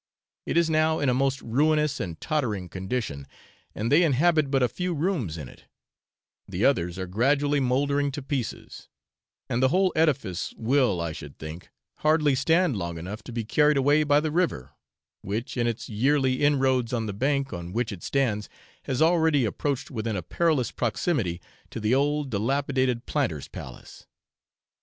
[0.47, 3.27] It is now in a most ruinous and tottering condition,
[3.75, 5.65] and they inhabit but a few rooms in it;
[6.47, 8.87] the others are gradually mouldering to pieces,
[9.47, 13.77] and the whole edifice will, I should think, hardly stand long enough to be carried
[13.77, 14.71] away by the river,
[15.21, 18.49] which in its yearly inroads on the bank on which it stands
[18.85, 21.39] has already approached within a perilous proximity
[21.69, 24.07] to the old dilapidated planter's palace.